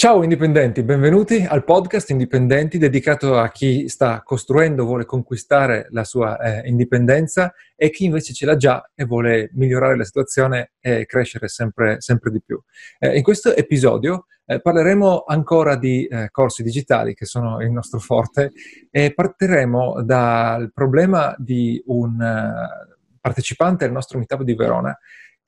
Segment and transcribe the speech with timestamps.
[0.00, 6.38] Ciao indipendenti, benvenuti al podcast Indipendenti dedicato a chi sta costruendo, vuole conquistare la sua
[6.38, 11.48] eh, indipendenza e chi invece ce l'ha già e vuole migliorare la situazione e crescere
[11.48, 12.62] sempre, sempre di più.
[13.00, 17.98] Eh, in questo episodio eh, parleremo ancora di eh, corsi digitali che sono il nostro
[17.98, 18.52] forte
[18.92, 24.96] e partiremo dal problema di un uh, partecipante al nostro meetup di Verona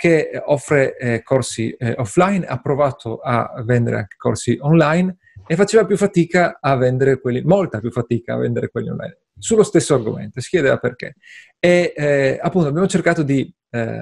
[0.00, 5.84] che offre eh, corsi eh, offline, ha provato a vendere anche corsi online e faceva
[5.84, 10.40] più fatica a vendere quelli, molta più fatica a vendere quelli online, sullo stesso argomento,
[10.40, 11.16] si chiedeva perché.
[11.58, 14.00] E eh, appunto abbiamo cercato di eh,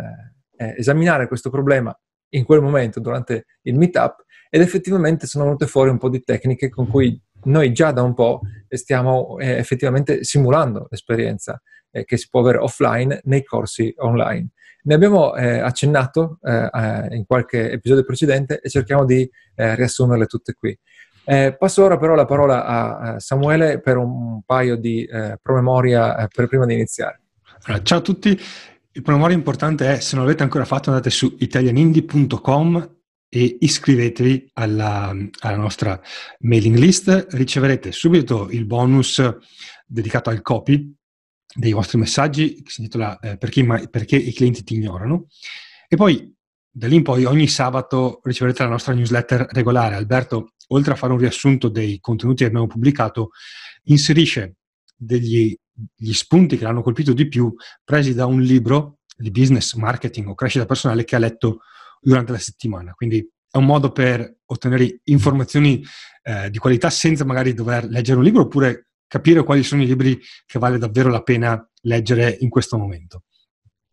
[0.57, 1.93] eh, esaminare questo problema
[2.29, 6.69] in quel momento durante il meetup ed effettivamente sono venute fuori un po' di tecniche
[6.69, 11.61] con cui noi già da un po' stiamo eh, effettivamente simulando l'esperienza
[11.91, 14.51] che si può avere offline nei corsi online.
[14.89, 19.21] Ne abbiamo eh, accennato eh, eh, in qualche episodio precedente e cerchiamo di
[19.55, 20.77] eh, riassumerle tutte qui.
[21.27, 26.49] Eh, passo ora però la parola a Samuele per un paio di eh, promemoria per
[26.49, 27.21] prima di iniziare.
[27.65, 28.41] Allora, ciao a tutti,
[28.93, 32.97] il promemoria importante è se non l'avete ancora fatto andate su italianindie.com
[33.29, 36.01] e iscrivetevi alla, alla, nostra
[36.39, 39.23] mailing list, riceverete subito il bonus
[39.87, 40.98] dedicato al copy
[41.55, 45.27] dei vostri messaggi che si intitola eh, perché, perché, i clienti ti ignorano.
[45.89, 46.33] E poi
[46.71, 49.95] da lì in poi ogni sabato riceverete la nostra newsletter regolare.
[49.95, 53.31] Alberto, oltre a fare un riassunto dei contenuti che abbiamo pubblicato,
[53.85, 54.57] inserisce
[54.95, 55.57] degli
[56.13, 57.53] spunti che l'hanno colpito di più
[57.85, 61.61] presi da un libro di business, marketing o crescita personale che ha letto
[62.01, 62.93] durante la settimana.
[62.93, 65.83] Quindi è un modo per ottenere informazioni
[66.23, 70.21] eh, di qualità senza magari dover leggere un libro oppure capire quali sono i libri
[70.47, 73.25] che vale davvero la pena leggere in questo momento.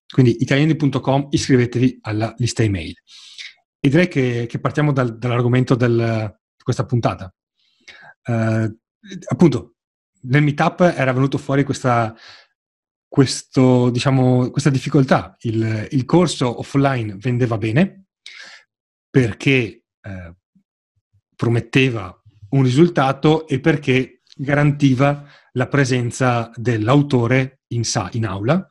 [0.08, 2.94] Quindi italiani.com, iscrivetevi alla lista email.
[3.80, 7.34] E direi che, che partiamo dal, dall'argomento del, di questa puntata.
[8.28, 8.78] Uh,
[9.28, 9.76] appunto,
[10.22, 12.16] nel meetup era venuto fuori questa,
[13.08, 15.36] questo, diciamo, questa difficoltà.
[15.42, 18.06] Il, il, corso offline vendeva bene
[19.10, 20.36] perché eh,
[21.36, 28.68] prometteva un risultato e perché garantiva la presenza dell'autore in, sa- in aula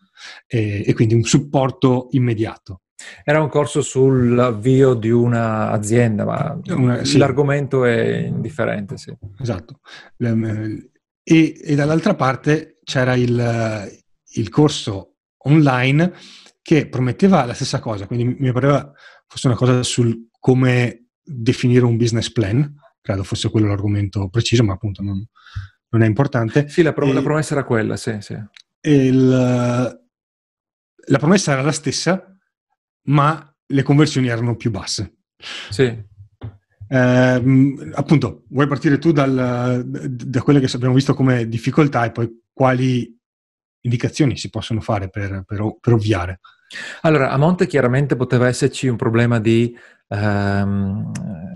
[0.46, 2.82] e, e quindi un supporto immediato.
[3.24, 7.18] Era un corso sull'avvio di un'azienda, ma una, sì.
[7.18, 8.96] l'argomento è indifferente.
[8.96, 9.14] Sì.
[9.40, 9.80] Esatto.
[10.16, 13.90] E, e, dall'altra parte c'era il,
[14.34, 16.12] il, corso online
[16.62, 18.92] che prometteva la stessa cosa, quindi mi pareva
[19.26, 22.74] fosse una cosa sul come definire un business plan,
[23.04, 25.22] credo fosse quello l'argomento preciso, ma appunto non,
[25.90, 26.70] non è importante.
[26.70, 28.16] Sì, la, pro- e, la, promessa era quella, sì.
[28.20, 28.34] sì.
[28.80, 32.34] Il, la promessa era la stessa,
[33.08, 35.18] ma le conversioni erano più basse.
[35.68, 35.82] Sì.
[36.88, 42.42] Eh, appunto, vuoi partire tu dal, da quelle che abbiamo visto come difficoltà e poi
[42.54, 43.14] quali
[43.82, 46.40] indicazioni si possono fare per, per, per ovviare?
[47.02, 49.76] Allora, a monte chiaramente poteva esserci un problema di
[50.08, 51.12] um,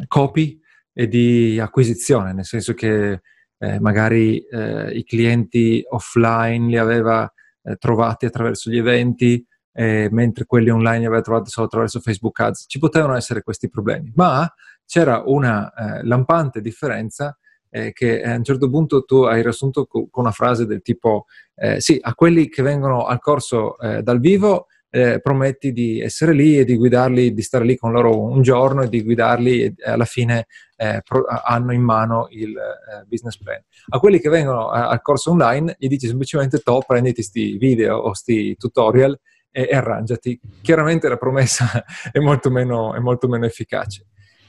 [0.06, 0.60] copy
[0.98, 3.20] e di acquisizione, nel senso che
[3.58, 7.32] eh, magari eh, i clienti offline li aveva
[7.62, 9.46] eh, trovati attraverso gli eventi,
[9.78, 12.64] mentre quelli online li aveva trovati solo attraverso Facebook Ads.
[12.66, 14.52] Ci potevano essere questi problemi, ma
[14.84, 17.38] c'era una eh, lampante differenza
[17.70, 21.80] eh, che a un certo punto tu hai riassunto con una frase del tipo eh,
[21.80, 26.64] sì, a quelli che vengono al corso dal vivo eh, prometti di essere lì e
[26.64, 30.46] di guidarli, di stare lì con loro un giorno e di guidarli e alla fine
[30.76, 33.60] eh, pro- hanno in mano il eh, business plan.
[33.88, 37.96] A quelli che vengono a- al corso online gli dici semplicemente to, prenditi questi video
[37.96, 39.18] o questi tutorial
[39.50, 40.40] e, e, arrangiati.
[40.62, 44.06] Chiaramente la promessa è molto meno, è molto meno efficace.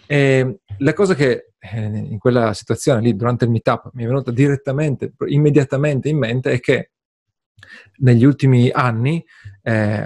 [0.08, 4.32] E la cosa che eh, in quella situazione lì, durante il meetup, mi è venuta
[4.32, 6.92] direttamente, immediatamente in mente è che
[7.98, 9.24] negli ultimi anni
[9.70, 10.04] eh,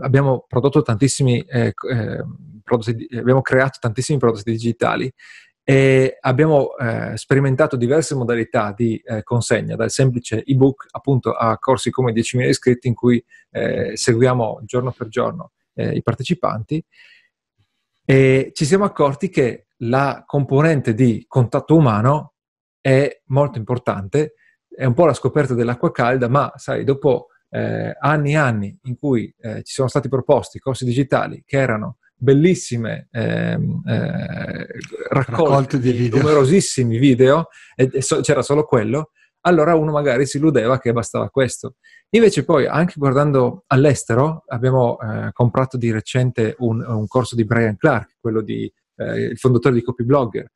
[0.00, 2.24] abbiamo prodotto tantissimi eh, eh,
[2.64, 5.12] prodotti, abbiamo creato tantissimi prodotti digitali
[5.62, 11.90] e abbiamo eh, sperimentato diverse modalità di eh, consegna, dal semplice ebook appunto a corsi
[11.90, 16.82] come 10.000 iscritti in cui eh, seguiamo giorno per giorno i partecipanti
[18.02, 22.32] e ci siamo accorti che la componente di contatto umano
[22.80, 24.36] è molto importante
[24.76, 28.96] è un po' la scoperta dell'acqua calda, ma sai, dopo eh, anni e anni in
[28.96, 34.66] cui eh, ci sono stati proposti corsi digitali che erano bellissime ehm, eh,
[35.10, 36.18] raccolte di video.
[36.18, 39.10] numerosissimi video e, e so, c'era solo quello,
[39.42, 41.76] allora uno magari si illudeva che bastava questo.
[42.10, 47.76] Invece poi, anche guardando all'estero, abbiamo eh, comprato di recente un, un, corso di Brian
[47.76, 50.50] Clark, quello di, eh, il fondatore di Copyblogger,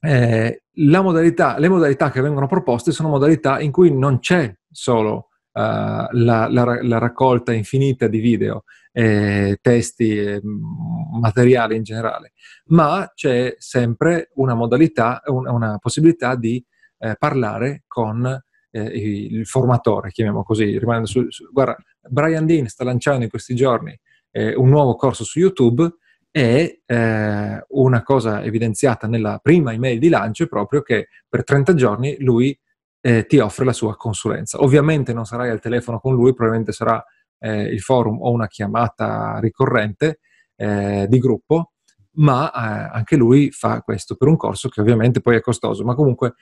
[0.00, 5.25] eh, modalità, le modalità che vengono proposte sono modalità in cui non c'è solo
[5.56, 6.48] la, la,
[6.82, 12.32] la, raccolta infinita di video, eh, testi, eh, materiali in generale,
[12.66, 16.62] ma c'è sempre una modalità, una, una possibilità di
[16.98, 18.26] eh, parlare con
[18.70, 20.78] eh, il formatore, chiamiamo così.
[21.04, 21.76] Su, su, guarda,
[22.08, 23.98] Brian Dean sta lanciando in questi giorni
[24.30, 25.90] eh, un nuovo corso su YouTube
[26.30, 31.74] e eh, una cosa evidenziata nella prima email di lancio è proprio che per 30
[31.74, 32.58] giorni lui
[33.06, 34.58] eh, ti offre la sua consulenza.
[34.58, 37.00] Ovviamente non sarai al telefono con lui, probabilmente sarà
[37.38, 40.18] eh, il forum o una chiamata ricorrente
[40.56, 41.74] eh, di gruppo,
[42.14, 45.94] ma eh, anche lui fa questo per un corso che ovviamente poi è costoso, ma
[45.94, 46.34] comunque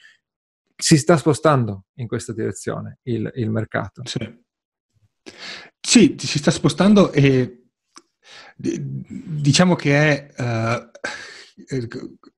[0.75, 4.01] si sta spostando in questa direzione il, il mercato.
[4.07, 4.43] Sì.
[5.79, 6.17] sì.
[6.19, 7.67] si sta spostando e
[8.57, 10.81] diciamo che è,
[11.69, 11.83] uh,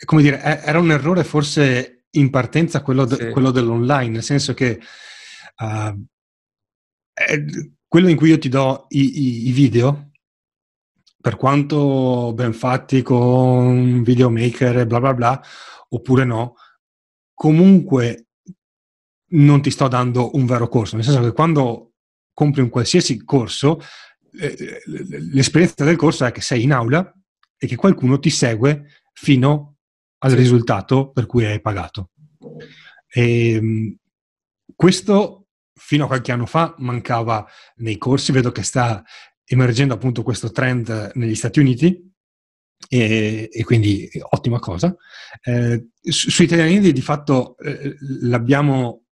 [0.05, 3.31] come dire, era un errore forse in partenza quello, de, sì.
[3.31, 4.81] quello dell'online, nel senso che
[5.59, 6.05] uh,
[7.87, 10.11] quello in cui io ti do i, i, i, video,
[11.21, 15.43] per quanto ben fatti con videomaker e bla bla bla,
[15.91, 16.57] oppure no,
[17.35, 18.27] comunque
[19.29, 21.93] non ti sto dando un vero corso, nel senso che quando
[22.33, 23.81] compri un qualsiasi corso,
[24.39, 24.83] eh,
[25.33, 27.13] l'esperienza del corso è che sei in aula
[27.57, 29.76] e che qualcuno ti segue fino
[30.19, 30.37] al sì.
[30.37, 32.11] risultato per cui hai pagato.
[33.09, 33.97] E, ehm,
[34.75, 37.47] questo fino a qualche anno fa mancava
[37.77, 39.03] nei corsi, vedo che sta
[39.45, 42.13] emergendo appunto questo trend negli Stati Uniti
[42.89, 44.95] e, e quindi ottima cosa.
[45.43, 49.05] Eh, su, su Italiani di fatto eh, l'abbiamo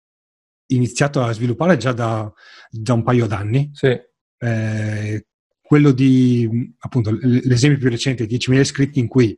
[0.67, 2.31] iniziato a sviluppare già da,
[2.69, 3.69] da un paio d'anni.
[3.73, 3.95] Sì.
[4.37, 5.25] Eh,
[5.61, 9.37] quello di, appunto, l'esempio più recente, 10.000 iscritti, in cui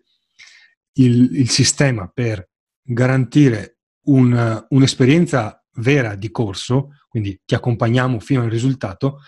[0.98, 2.50] il, il sistema per
[2.82, 9.22] garantire un, un'esperienza vera di corso, quindi ti accompagniamo fino al risultato,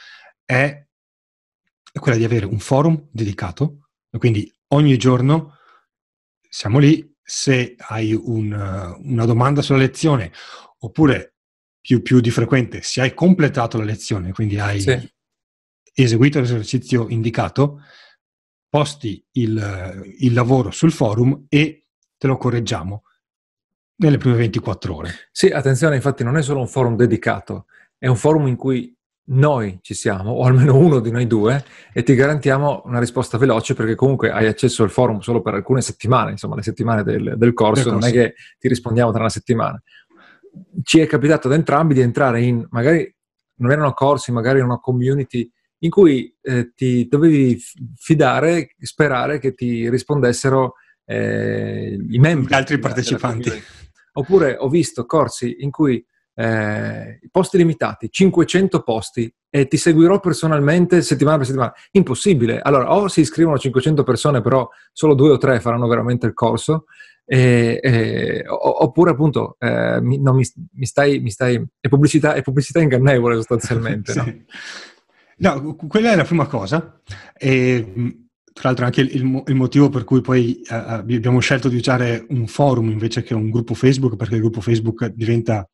[0.45, 0.85] è,
[1.91, 5.57] è quella di avere un forum dedicato, quindi ogni giorno
[6.49, 10.31] siamo lì, se hai un, una domanda sulla lezione
[10.79, 11.35] oppure
[11.81, 15.13] più, più, di frequente, se hai completato la lezione, quindi hai sì.
[15.93, 17.81] eseguito l'esercizio indicato,
[18.77, 23.01] posti il, il lavoro sul forum e te lo correggiamo
[23.95, 25.11] nelle prime 24 ore.
[25.31, 27.65] Sì, attenzione, infatti non è solo un forum dedicato,
[27.97, 28.95] è un forum in cui
[29.29, 33.73] noi ci siamo, o almeno uno di noi due, e ti garantiamo una risposta veloce
[33.73, 37.53] perché comunque hai accesso al forum solo per alcune settimane, insomma le settimane del, del,
[37.53, 39.81] corso, del corso, non è che ti rispondiamo tra una settimana.
[40.83, 43.11] Ci è capitato ad entrambi di entrare in, magari
[43.55, 47.61] non erano corsi, magari una community in cui eh, ti dovevi
[47.95, 50.73] fidare, sperare che ti rispondessero
[51.05, 52.49] eh, i membri.
[52.49, 53.51] Gli altri partecipanti.
[54.13, 56.03] Oppure ho visto corsi in cui
[56.33, 61.73] eh, posti limitati, 500 posti e ti seguirò personalmente settimana per settimana.
[61.91, 62.59] Impossibile.
[62.61, 66.85] Allora, o si iscrivono 500 persone, però solo due o tre faranno veramente il corso,
[67.29, 72.41] e, e, oppure appunto eh, mi, no, mi, mi, stai, mi, stai, è pubblicità, è
[72.41, 74.11] pubblicità ingannevole sostanzialmente.
[74.13, 74.19] sì.
[74.19, 74.43] no?
[75.37, 75.75] No?
[75.75, 77.01] quella è la prima cosa.
[77.37, 78.21] E,
[78.57, 82.47] tra l'altro anche il, il, motivo per cui poi uh, abbiamo scelto di usare un
[82.47, 85.69] forum invece che un gruppo Facebook, perché il gruppo Facebook diventa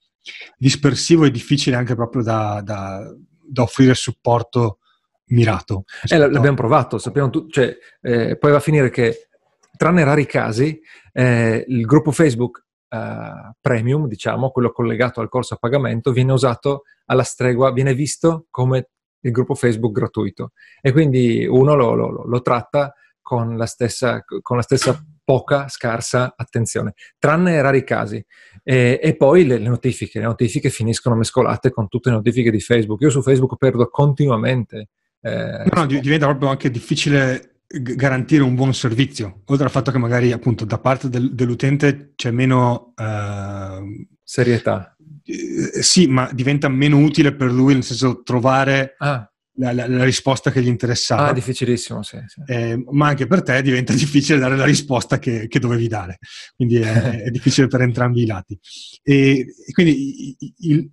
[0.57, 3.09] dispersivo e difficile anche proprio da, da,
[3.41, 4.79] da offrire supporto
[5.27, 5.85] mirato.
[6.07, 9.29] Eh, l'abbiamo provato, sappiamo tu, cioè, eh, poi va a finire che,
[9.77, 10.79] tranne rari casi,
[11.11, 16.83] eh, il gruppo Facebook eh, premium, diciamo, quello collegato al corso a pagamento, viene usato
[17.05, 18.89] alla stregua, viene visto come
[19.23, 20.51] il gruppo Facebook gratuito
[20.81, 26.33] e quindi uno lo, lo, lo tratta con la, stessa, con la stessa poca, scarsa
[26.35, 28.23] attenzione, tranne rari casi.
[28.61, 32.59] E, e poi le, le, notifiche, le notifiche finiscono mescolate con tutte le notifiche di
[32.59, 33.01] Facebook.
[33.01, 34.89] Io su Facebook perdo continuamente.
[35.21, 39.97] Eh, no, no, diventa proprio anche difficile garantire un buon servizio, oltre al fatto che
[39.97, 44.95] magari appunto da parte del, dell'utente c'è meno uh, serietà.
[45.25, 49.29] Eh, sì, ma diventa meno utile per lui, nel senso trovare ah.
[49.55, 51.27] la, la, la, risposta che gli interessava.
[51.27, 52.17] Ah, difficilissimo, sì.
[52.25, 52.41] sì.
[52.45, 56.19] Eh, ma anche per te diventa difficile dare la risposta che, che dovevi dare,
[56.55, 58.59] quindi è, è, difficile per entrambi i lati.
[59.01, 60.89] E, e quindi il,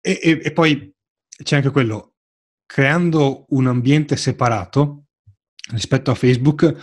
[0.00, 0.92] e, e poi
[1.42, 2.14] c'è anche quello,
[2.64, 5.04] creando un ambiente separato,
[5.72, 6.74] rispetto a Facebook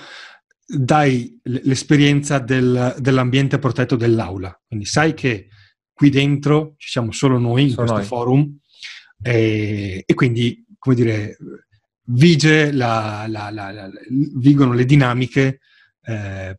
[0.70, 4.60] dai l'esperienza del, dell'ambiente protetto dell'aula.
[4.68, 5.48] Quindi sai che
[5.98, 8.06] qui dentro ci siamo solo noi in Sono questo noi.
[8.06, 8.60] forum
[9.20, 11.38] e, e, quindi, come dire,
[12.04, 13.90] vige la, la, la,
[14.36, 15.60] vigono le dinamiche
[16.04, 16.56] eh,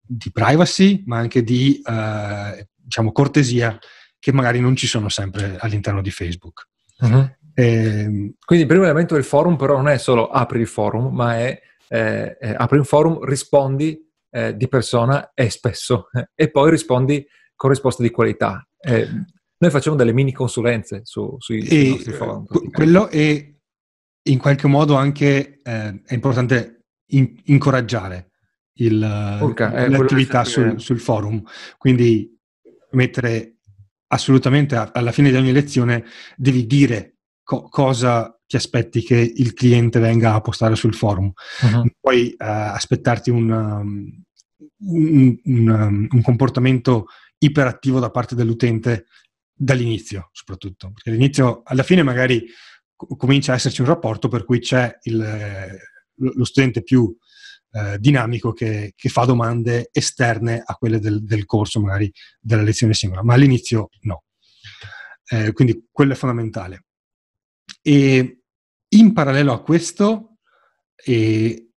[0.00, 3.78] di privacy, ma anche di eh, diciamo, cortesia
[4.18, 6.68] che magari non ci sono sempre all'interno di Facebook.
[7.00, 7.30] Uh-huh.
[7.52, 11.36] E, Quindi il primo elemento del forum però non è solo apri il forum, ma
[11.36, 17.26] è eh, eh, apri un forum, rispondi eh, di persona e spesso e poi rispondi
[17.58, 18.64] con risposte di qualità.
[18.78, 19.08] Eh,
[19.58, 22.46] noi facciamo delle mini consulenze su, sui, sui nostri forum.
[22.70, 23.52] Quello è
[24.22, 28.30] in qualche modo anche eh, è importante in, incoraggiare
[28.74, 31.42] il, Urca, l'attività sul, sul, forum.
[31.76, 32.32] Quindi
[32.92, 33.56] mettere
[34.06, 36.04] assolutamente alla fine di ogni lezione
[36.36, 41.32] devi dire co- cosa ti aspetti che il cliente venga a postare sul forum.
[41.62, 41.90] Uh-huh.
[42.00, 44.22] Puoi uh, aspettarti un, um,
[44.78, 47.06] un, un, um, un, comportamento
[47.38, 49.06] iperattivo da parte dell'utente
[49.52, 50.92] dall'inizio, soprattutto.
[50.92, 52.46] Perché all'inizio, alla fine magari
[52.94, 55.78] comincia a esserci un rapporto per cui c'è il,
[56.14, 57.16] lo studente più
[57.70, 62.94] eh, dinamico che, che, fa domande esterne a quelle del, del, corso, magari della lezione
[62.94, 64.24] singola, ma all'inizio no.
[65.26, 66.86] Eh, quindi quello è fondamentale.
[67.82, 68.40] E
[68.88, 70.38] in parallelo a questo,
[70.96, 71.70] e,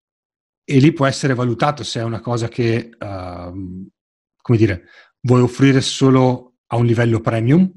[0.64, 3.90] e lì può essere valutato se è una cosa che, uh,
[4.38, 4.86] come dire,
[5.22, 7.70] vuoi offrire solo a un livello premium,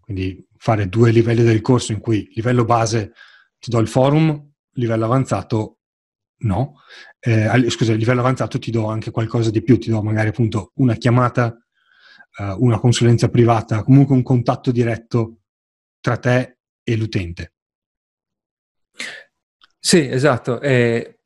[0.00, 3.12] quindi fare due livelli del corso in cui livello base
[3.58, 5.78] ti do il forum, livello avanzato
[6.38, 6.80] no.
[7.18, 10.94] Eh, scusa, livello avanzato ti do anche qualcosa di più, ti do magari appunto una
[10.94, 11.56] chiamata,
[12.38, 15.42] uh, una consulenza privata, comunque un contatto diretto
[16.00, 17.52] tra te e l'utente.
[19.78, 20.60] Sì, esatto.
[20.60, 21.20] Eh,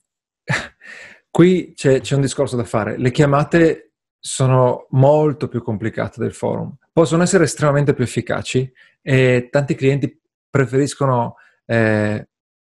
[1.30, 2.98] qui c'è, c'è un discorso da fare.
[2.98, 3.85] Le chiamate
[4.18, 6.74] sono molto più complicate del forum.
[6.92, 8.70] Possono essere estremamente più efficaci
[9.02, 12.28] e tanti clienti preferiscono eh,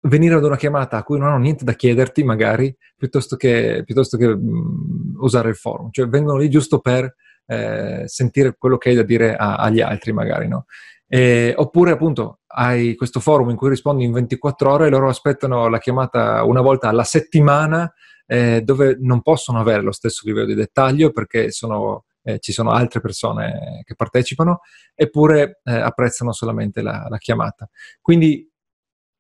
[0.03, 4.17] venire ad una chiamata a cui non hanno niente da chiederti, magari, piuttosto che, piuttosto
[4.17, 5.91] che mh, mm, usare il forum.
[5.91, 7.15] Cioè vengono lì giusto per
[7.47, 10.67] eh, sentire quello che hai da dire a, agli altri, magari, no?
[11.09, 15.69] E, oppure appunto hai questo forum in cui rispondi in 24 ore e loro aspettano
[15.69, 17.93] la chiamata una volta alla settimana
[18.27, 22.71] eh, dove non possono avere lo stesso livello di dettaglio perché sono, eh, ci sono
[22.71, 24.61] altre persone che partecipano
[24.95, 27.69] eppure eh, apprezzano solamente la, la, chiamata.
[28.01, 28.49] Quindi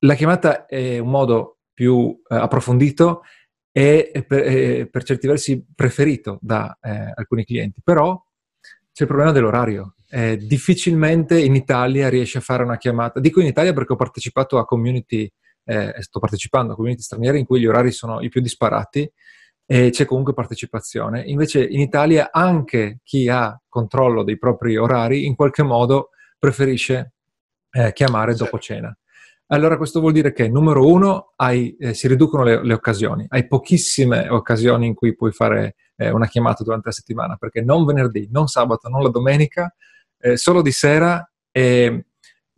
[0.00, 3.22] la chiamata è un modo più eh, approfondito
[3.70, 8.20] e per, per, certi versi preferito da eh, alcuni clienti, però
[8.92, 13.20] c'è il problema dell'orario eh, difficilmente in Italia riesce a fare una chiamata.
[13.20, 15.30] Dico in Italia perché ho partecipato a community,
[15.66, 19.10] eh, sto partecipando a community straniere in cui gli orari sono i più disparati
[19.66, 21.22] e c'è comunque partecipazione.
[21.22, 27.14] Invece in Italia anche chi ha controllo dei propri orari in qualche modo preferisce
[27.72, 28.44] eh, chiamare sì.
[28.44, 28.96] dopo cena.
[29.48, 33.26] Allora questo vuol dire che, numero uno, hai, eh, si riducono le, le, occasioni.
[33.28, 37.84] Hai pochissime occasioni in cui puoi fare eh, una chiamata durante la settimana, perché non
[37.84, 39.72] venerdì, non sabato, non la domenica
[40.18, 42.05] eh, solo di sera e,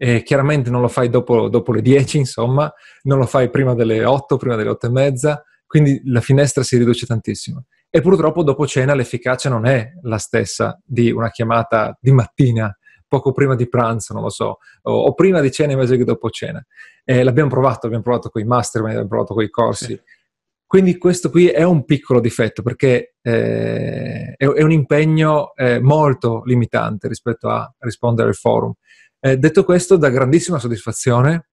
[0.00, 4.04] e, chiaramente non lo fai dopo, dopo, le 10, insomma, non lo fai prima delle
[4.04, 7.64] 8, prima delle 8 e mezza, quindi la finestra si riduce tantissimo.
[7.90, 12.74] E purtroppo dopo cena l'efficacia non è la stessa di una chiamata di mattina,
[13.08, 16.30] poco prima di pranzo, non lo so, o, o prima di cena invece che dopo
[16.30, 16.64] cena.
[17.04, 19.84] Eh, l'abbiamo provato, abbiamo provato con i mastermind, abbiamo provato con i corsi.
[19.86, 20.00] Sì.
[20.68, 26.42] Quindi questo qui è un piccolo difetto perché eh, è, è, un impegno eh, molto
[26.44, 28.74] limitante rispetto a rispondere al forum.
[29.20, 31.48] Eh, detto questo, dà grandissima soddisfazione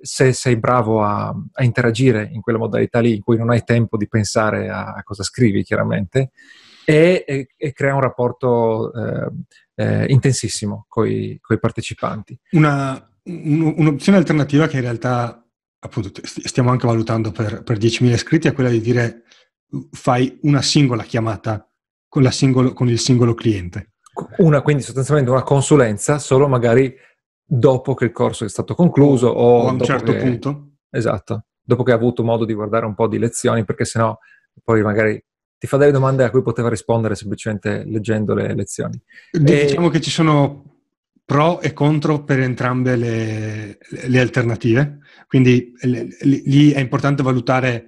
[0.00, 3.96] se sei bravo a, a, interagire in quella modalità lì in cui non hai tempo
[3.96, 6.30] di pensare a, a cosa scrivi, chiaramente,
[6.84, 9.30] e, e, e crea un rapporto eh,
[9.74, 12.38] eh, intensissimo con i partecipanti.
[12.52, 15.42] Una, un, un'opzione alternativa che in realtà
[15.80, 19.24] appunto stiamo anche valutando per, per 10.000 iscritti è quella di dire
[19.92, 21.68] fai una singola chiamata
[22.08, 23.92] con, singolo, con il singolo cliente.
[24.38, 26.92] Una, quindi sostanzialmente una consulenza solo magari
[27.50, 30.72] dopo che il corso è stato concluso o, o a un certo che, punto.
[30.90, 34.16] Esatto, dopo che ha avuto modo di guardare un po' di lezioni, perché sennò
[34.62, 35.22] poi magari
[35.56, 39.00] ti fa delle domande a cui poteva rispondere semplicemente leggendo le lezioni.
[39.32, 39.90] Diciamo e...
[39.90, 40.64] che ci sono
[41.24, 47.86] pro e contro per entrambe le, le alternative, quindi lì è importante valutare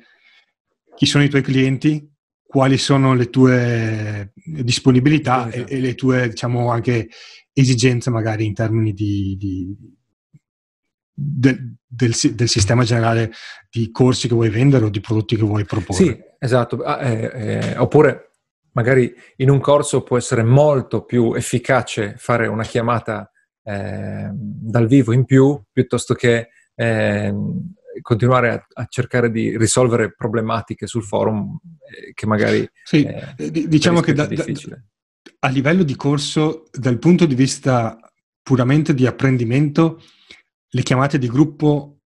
[0.95, 2.07] chi sono i tuoi clienti,
[2.51, 7.09] quali sono le tue disponibilità e, e, le tue, diciamo, anche
[7.61, 9.77] esigenze magari in termini di, di
[11.21, 13.33] del, del, del, sistema generale
[13.69, 16.05] di corsi che vuoi vendere o di prodotti che vuoi proporre.
[16.05, 16.83] Sì, esatto.
[16.83, 18.31] Ah, eh, eh, oppure
[18.73, 23.31] magari in un corso può essere molto più efficace fare una chiamata
[23.63, 27.35] eh, dal vivo in più piuttosto che eh,
[28.01, 32.67] continuare a, a, cercare di risolvere problematiche sul forum eh, che magari...
[32.85, 34.45] Sì, eh, diciamo che da, da,
[35.41, 37.99] a livello di corso, dal punto di vista
[38.43, 40.03] puramente di apprendimento,
[40.69, 42.01] le chiamate di gruppo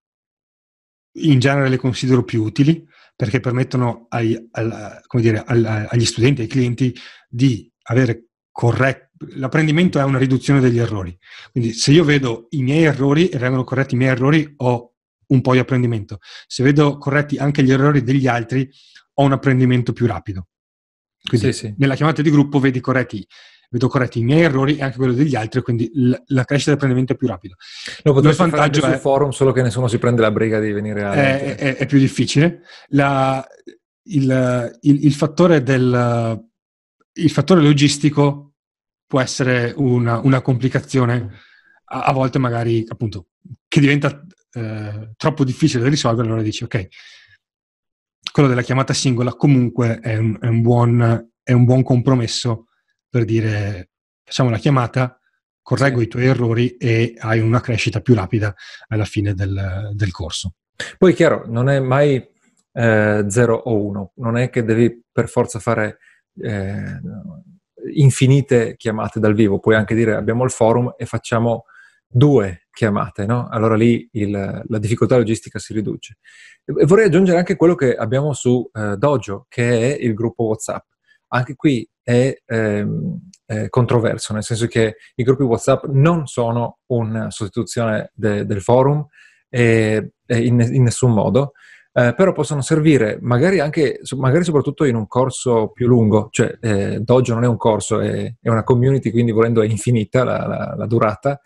[1.17, 2.87] in genere le considero più utili
[3.17, 6.95] perché permettono ai, al, dire, al, agli studenti, ai clienti
[7.29, 9.11] di avere corretto.
[9.37, 11.17] L'apprendimento è una riduzione degli errori.
[11.53, 14.95] Quindi se io vedo i miei errori e vengono corretti i miei errori, ho
[15.29, 16.19] un po' di apprendimento.
[16.47, 18.69] Se vedo corretti anche gli errori degli altri,
[19.15, 20.49] ho un apprendimento più rapido.
[21.27, 21.75] Quindi sì, sì.
[21.79, 23.27] nella chiamata di gruppo vedi corretti,
[23.71, 26.75] vedo corretti i miei errori e anche quello degli altri, quindi l- la crescita del
[26.75, 27.55] apprendimento è più rapida.
[28.03, 31.03] Lo potresti fare è, sul forum, solo che nessuno si prende la briga di venire
[31.03, 31.13] a...
[31.15, 32.63] È, è, è più difficile.
[32.89, 33.45] La,
[34.05, 36.45] il, il, il, fattore del,
[37.13, 38.55] il fattore logistico
[39.07, 41.31] può essere una, una complicazione,
[41.87, 43.29] a, a, volte magari appunto,
[43.67, 46.89] che diventa eh, troppo difficile da risolvere, allora dici ok,
[48.35, 52.67] quello della chiamata singola comunque è un, è un, buon, è un buon, compromesso
[53.09, 53.91] per dire
[54.25, 55.21] facciamo la chiamata,
[55.63, 58.53] correggo i tuoi errori e hai una crescita più rapida
[58.89, 60.55] alla fine del, del corso.
[60.99, 62.29] Poi chiaro, non è mai
[62.73, 65.99] eh, 0 o 1, non è che devi per forza fare
[66.41, 67.01] eh,
[67.95, 71.67] infinite chiamate dal vivo, puoi anche dire abbiamo il forum e facciamo
[72.05, 73.49] due chiamate, no?
[73.49, 74.31] Allora lì il,
[74.67, 76.19] la difficoltà logistica si riduce.
[76.65, 80.85] E vorrei aggiungere anche quello che abbiamo su eh, Dojo, che è il gruppo WhatsApp.
[81.29, 87.31] Anche qui è, ehm, è, controverso, nel senso che i gruppi WhatsApp non sono una
[87.31, 89.07] sostituzione de, del forum
[89.49, 91.53] eh, in, in, nessun modo,
[91.93, 97.01] eh, però possono servire magari anche, magari soprattutto in un corso più lungo, cioè eh,
[97.01, 100.75] Dojo non è un corso, è, è, una community, quindi volendo è infinita la, la,
[100.77, 101.41] la durata,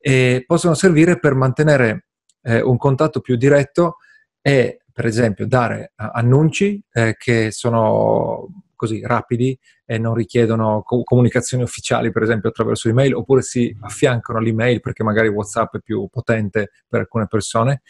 [0.00, 2.06] e possono servire per mantenere
[2.42, 3.96] eh, un contatto più diretto
[4.40, 11.62] e per esempio dare annunci eh, che sono così rapidi e non richiedono co- comunicazioni
[11.62, 16.70] ufficiali, per esempio attraverso email, oppure si affiancano all'email perché magari WhatsApp è più potente
[16.88, 17.82] per alcune persone,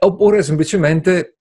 [0.00, 1.37] oppure semplicemente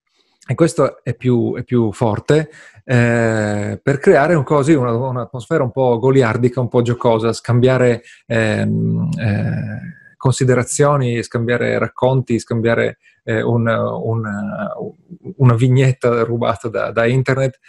[0.48, 2.50] e questo è più, è più forte,
[2.86, 9.10] eh, per creare un così, una, un'atmosfera un po' goliardica, un po' giocosa, scambiare ehm,
[9.20, 14.24] eh, considerazioni, scambiare racconti, scambiare eh, un, un,
[15.36, 17.60] una vignetta rubata da, da internet,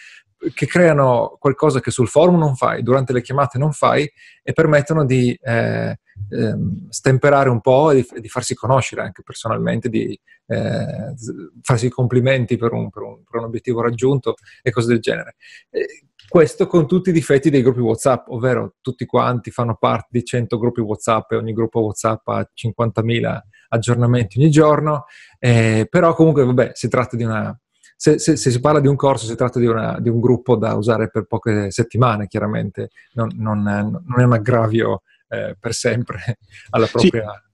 [0.54, 4.08] che creano qualcosa che sul forum non fai, durante le chiamate non fai
[4.44, 5.98] e permettono di eh,
[6.30, 11.14] Ehm, stemperare un po' e di, di, farsi conoscere anche personalmente, di eh,
[11.62, 15.36] farsi complimenti per un, per, un, per un, obiettivo raggiunto e cose del genere.
[15.70, 20.24] E questo con tutti i difetti dei gruppi WhatsApp, ovvero tutti quanti fanno parte di
[20.24, 25.04] 100 gruppi WhatsApp e ogni gruppo WhatsApp ha 50.000 aggiornamenti ogni giorno,
[25.38, 27.58] eh, però comunque vabbè, si tratta di una,
[27.96, 30.56] se, se, se, si parla di un corso, si tratta di, una, di, un gruppo
[30.56, 36.38] da usare per poche settimane, chiaramente, non, non, non è un aggravio eh, per sempre
[36.70, 37.30] alla propria...
[37.30, 37.46] Sì.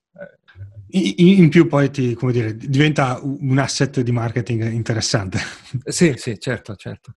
[0.97, 5.39] In, più poi ti, come dire, diventa un asset di marketing interessante.
[5.87, 7.15] Sì, sì, certo, certo.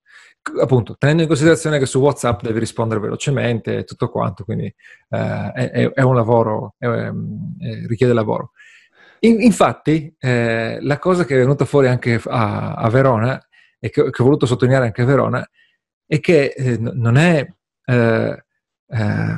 [0.59, 5.51] Appunto, tenendo in considerazione che su WhatsApp devi rispondere velocemente e tutto quanto, quindi eh,
[5.53, 7.11] è, è, un lavoro, è, è,
[7.85, 8.53] richiede lavoro.
[9.19, 13.39] In, infatti, eh, la cosa che è venuta fuori anche a, a Verona
[13.79, 15.47] e che, che, ho voluto sottolineare anche a Verona
[16.07, 17.47] è che eh, non è
[17.85, 18.43] eh,
[18.89, 19.35] eh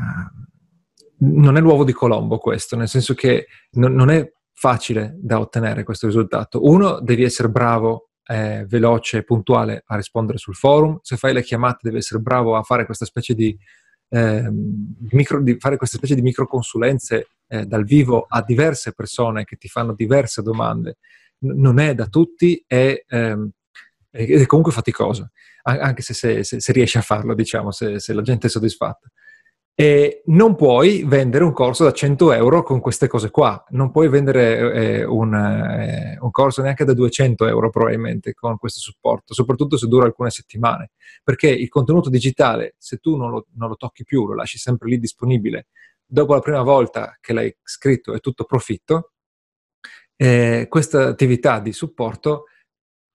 [1.20, 5.84] non è l'uovo di Colombo questo, nel senso che non, non è facile da ottenere
[5.84, 6.66] questo risultato.
[6.66, 11.00] Uno, devi essere bravo, eh, veloce, puntuale a rispondere sul forum.
[11.02, 13.58] Se fai le chiamate, devi essere bravo a fare questa specie di,
[14.10, 14.50] eh,
[15.12, 19.68] micro, di fare questa specie di microconsulenze eh, dal vivo a diverse persone che ti
[19.68, 20.98] fanno diverse domande.
[21.40, 23.50] N- non è da tutti e, ehm,
[24.12, 25.30] è comunque faticoso,
[25.64, 29.08] anche se, se, se, se riesci a farlo, diciamo, se, se la gente è soddisfatta.
[29.82, 34.10] E non puoi vendere un corso da 100 euro con queste cose qua, non puoi
[34.10, 39.78] vendere eh, un, eh, un, corso neanche da 200 euro probabilmente con questo supporto, soprattutto
[39.78, 40.92] se dura alcune settimane,
[41.24, 44.90] perché il contenuto digitale, se tu non lo, non lo tocchi più, lo lasci sempre
[44.90, 45.68] lì disponibile,
[46.06, 49.14] dopo la prima volta che l'hai scritto è tutto profitto,
[50.18, 52.48] eh, questa attività di supporto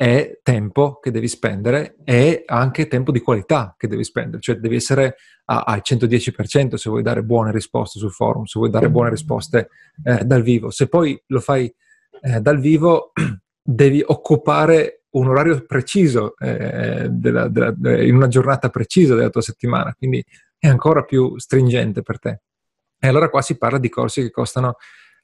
[0.05, 4.77] è tempo che devi spendere e anche tempo di qualità che devi spendere, cioè devi
[4.77, 9.71] essere al 110% se vuoi dare buone risposte sul forum, se vuoi dare buone risposte
[10.05, 10.69] eh, dal vivo.
[10.69, 11.75] Se poi lo fai
[12.21, 13.13] eh, dal vivo,
[13.63, 19.95] devi occupare un orario preciso eh, della, della, in una giornata precisa della tua settimana,
[19.95, 20.23] quindi
[20.59, 22.41] è ancora più stringente per te.
[22.99, 24.77] E allora qua si parla di corsi che costano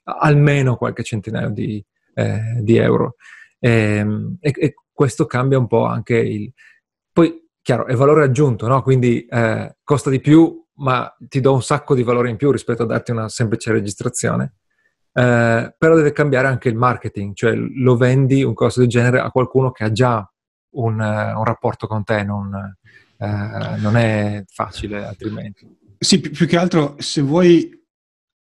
[0.05, 3.17] almeno qualche centinaio di, eh, di euro.
[3.63, 6.51] Ehm, e, e, questo cambia un po' anche il...
[7.11, 8.81] Poi, chiaro, è valore aggiunto, no?
[8.81, 12.83] Quindi eh, costa di più, ma ti do un sacco di valore in più rispetto
[12.83, 14.55] a darti una semplice registrazione.
[15.13, 19.29] Eh, però deve cambiare anche il marketing, cioè lo vendi un costo del genere a
[19.29, 20.25] qualcuno che ha già
[20.75, 22.77] un, uh, un rapporto con te, non,
[23.17, 23.25] uh,
[23.79, 25.67] non, è facile altrimenti.
[25.97, 27.69] Sì, più, che altro se vuoi,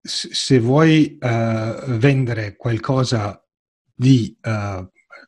[0.00, 3.42] se vuoi uh, vendere qualcosa
[3.92, 4.37] di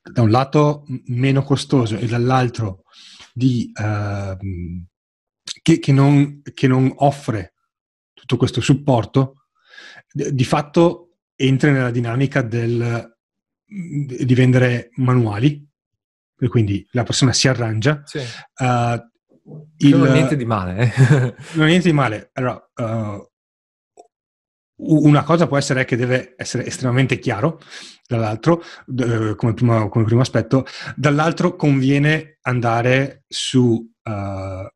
[0.02, 2.82] da un lato meno costoso e dall'altro
[3.32, 3.70] di,
[5.62, 7.54] che, che, non, che non offre
[8.12, 9.46] tutto questo supporto,
[10.12, 13.16] di fatto entri nella dinamica del,
[13.64, 15.66] di vendere manuali
[16.38, 18.02] e quindi la persona si arrangia.
[18.04, 18.18] Sì.
[18.18, 19.10] Uh,
[19.78, 20.78] il, non è niente di male.
[20.82, 21.34] Eh?
[21.54, 22.30] non è niente di male.
[22.34, 23.31] Allora, uh,
[24.84, 27.60] una cosa può essere che deve essere estremamente chiaro,
[28.06, 30.66] dall'altro, d- come, primo, come, primo, aspetto,
[30.96, 33.62] dall'altro conviene andare su
[34.02, 34.66] uh,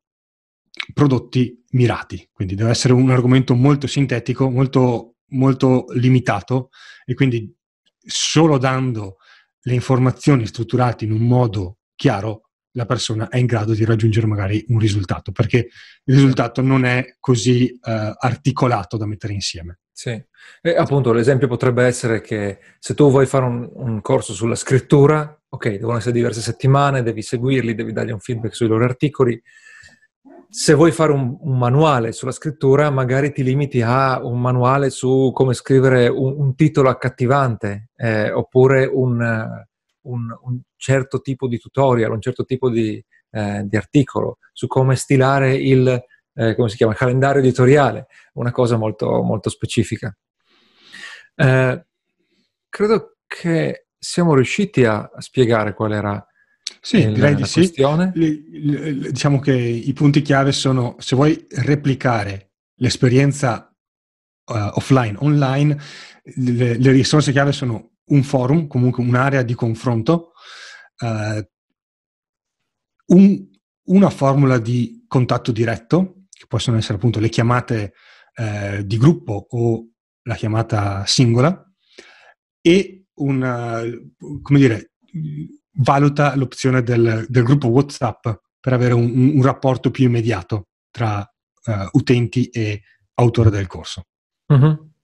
[0.92, 6.70] prodotti mirati, quindi deve essere un argomento molto sintetico, molto, molto limitato
[7.04, 7.52] e quindi
[7.98, 9.16] solo dando
[9.60, 12.45] le informazioni strutturate in un modo chiaro,
[12.76, 15.68] la persona è in grado di raggiungere magari un risultato, perché
[16.04, 19.78] il risultato non è così eh, articolato da mettere insieme.
[19.90, 20.22] Sì,
[20.60, 25.42] e appunto l'esempio potrebbe essere che se tu vuoi fare un, un, corso sulla scrittura,
[25.48, 29.42] ok, devono essere diverse settimane, devi seguirli, devi dargli un feedback sui loro articoli,
[30.50, 35.30] se vuoi fare un, un, manuale sulla scrittura, magari ti limiti a un manuale su
[35.32, 39.66] come scrivere un, un titolo accattivante eh, oppure un,
[40.10, 45.54] un, certo tipo di tutorial, un certo tipo di, eh, di articolo su come stilare
[45.54, 45.88] il,
[46.34, 50.16] eh, come si chiama, calendario editoriale, una cosa molto, molto specifica.
[51.34, 51.86] Eh,
[52.68, 56.26] credo che siamo riusciti a, spiegare qual era
[56.80, 57.60] sì, il, direi di sì.
[57.60, 58.12] Questione.
[58.14, 63.74] diciamo che i punti chiave sono se vuoi replicare l'esperienza
[64.46, 65.78] uh, offline, online,
[66.22, 70.32] le, le, risorse chiave sono un forum, comunque un'area di confronto,
[71.00, 71.42] uh,
[73.14, 73.48] un,
[73.84, 77.92] una formula di contatto diretto, che possono essere appunto le chiamate
[78.36, 79.88] uh, di gruppo o
[80.22, 81.62] la chiamata singola,
[82.60, 83.80] e una,
[84.42, 84.92] come dire,
[85.78, 88.28] valuta l'opzione del, del gruppo WhatsApp
[88.60, 92.82] per avere un, un rapporto più immediato tra uh, utenti e
[93.14, 94.08] autore del corso.
[94.46, 94.94] Uh-huh.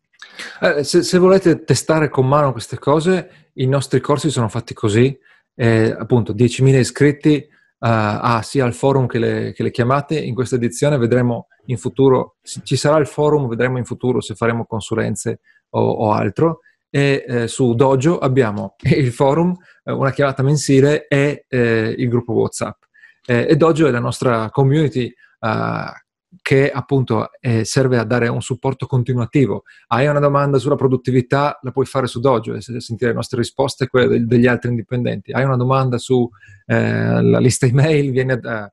[0.60, 5.16] Eh, se, se, volete testare con mano queste cose, i nostri corsi sono fatti così,
[5.54, 7.46] eh, appunto 10.000 iscritti
[7.78, 10.18] uh, sia al forum che le, che le, chiamate.
[10.18, 14.64] In questa edizione vedremo in futuro, ci sarà il forum, vedremo in futuro se faremo
[14.64, 15.40] consulenze
[15.70, 16.60] o, o altro
[16.94, 22.34] e eh, su Dojo abbiamo il forum, eh, una chiamata mensile e eh, il gruppo
[22.34, 22.82] WhatsApp.
[23.24, 25.92] E Dojo è la nostra community eh,
[26.40, 29.64] che appunto eh, serve a dare un supporto continuativo.
[29.88, 33.84] Hai una domanda sulla produttività, la puoi fare su Dojo e sentire le nostre risposte
[33.84, 35.32] e quelle degli altri indipendenti.
[35.32, 38.72] Hai una domanda sulla lista email, vieni a, a,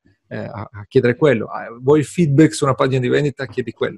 [0.72, 1.50] a chiedere quello.
[1.82, 3.98] Vuoi feedback su una pagina di vendita, chiedi quello.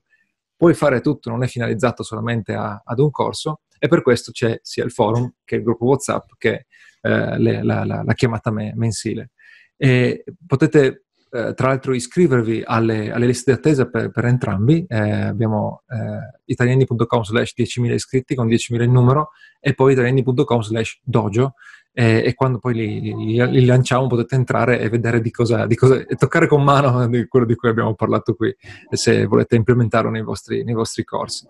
[0.55, 4.59] Puoi fare tutto, non è finalizzato solamente a, ad un corso e per questo c'è
[4.61, 6.67] sia il forum che il gruppo WhatsApp che
[7.01, 9.31] eh, le, la, la, la, chiamata me, mensile.
[9.75, 14.85] E potete eh, tra l'altro iscrivervi alle, alle, liste di attesa per, per entrambi.
[14.87, 20.99] Eh, abbiamo eh, italiani.com slash 10.000 iscritti con 10.000 in numero e poi italiani.com slash
[21.03, 21.53] dojo
[21.93, 25.75] e, e, quando poi li, li, li, lanciamo potete entrare e vedere di cosa, di
[25.75, 28.55] cosa, e toccare con mano di quello di cui abbiamo parlato qui
[28.89, 31.45] se volete implementarlo nei vostri, nei vostri corsi.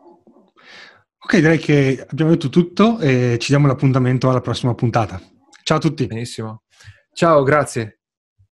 [1.24, 5.22] Ok, direi che abbiamo detto tutto e ci diamo l'appuntamento alla prossima puntata.
[5.64, 6.08] Ciao a tutti.
[6.08, 6.64] Benissimo.
[7.14, 8.01] Ciao, grazie.